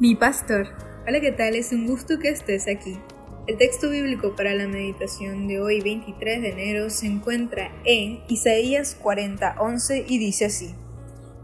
[0.00, 0.66] Mi pastor.
[1.06, 1.54] Hola, ¿qué tal?
[1.54, 2.98] Es un gusto que estés aquí.
[3.46, 8.98] El texto bíblico para la meditación de hoy, 23 de enero, se encuentra en Isaías
[9.00, 10.74] 40:11 y dice así: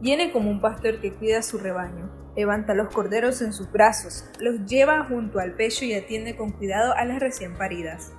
[0.00, 4.64] Viene como un pastor que cuida su rebaño, levanta los corderos en sus brazos, los
[4.64, 8.14] lleva junto al pecho y atiende con cuidado a las recién paridas.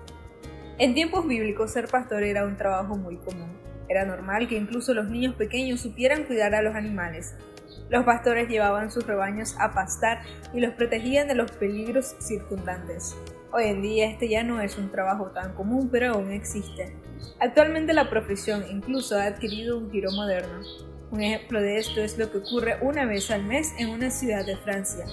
[0.78, 3.58] En tiempos bíblicos ser pastor era un trabajo muy común.
[3.88, 7.34] Era normal que incluso los niños pequeños supieran cuidar a los animales,
[7.90, 10.22] los pastores llevaban sus rebaños a pastar
[10.54, 13.16] y los protegían de los peligros circundantes.
[13.52, 16.96] Hoy en día este ya no es un trabajo tan común, pero aún existe.
[17.40, 20.60] Actualmente la profesión incluso ha adquirido un giro moderno.
[21.12, 24.46] Un ejemplo de esto es lo que ocurre una vez al mes en una ciudad
[24.46, 25.06] de Francia.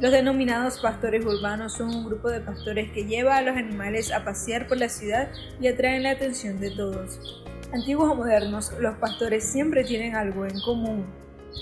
[0.00, 4.24] Los denominados pastores urbanos son un grupo de pastores que lleva a los animales a
[4.24, 5.28] pasear por la ciudad
[5.60, 7.44] y atraen la atención de todos.
[7.72, 11.04] Antiguos o modernos, los pastores siempre tienen algo en común,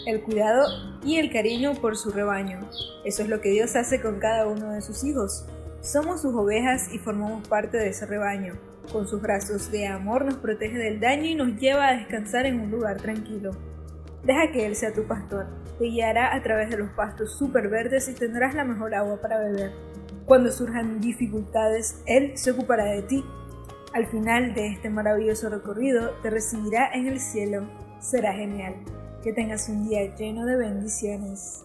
[0.07, 0.67] el cuidado
[1.05, 2.61] y el cariño por su rebaño.
[3.05, 5.47] Eso es lo que Dios hace con cada uno de sus hijos.
[5.81, 8.55] Somos sus ovejas y formamos parte de ese rebaño.
[8.93, 12.61] Con sus brazos de amor nos protege del daño y nos lleva a descansar en
[12.61, 13.53] un lugar tranquilo.
[14.25, 15.47] Deja que Él sea tu pastor.
[15.79, 19.39] Te guiará a través de los pastos súper verdes y tendrás la mejor agua para
[19.39, 19.73] beber.
[20.27, 23.25] Cuando surjan dificultades, Él se ocupará de ti.
[23.93, 27.69] Al final de este maravilloso recorrido, te recibirá en el cielo.
[28.01, 28.77] Será genial.
[29.23, 31.63] Que tengas un día lleno de bendiciones.